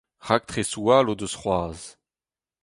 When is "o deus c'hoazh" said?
1.11-1.85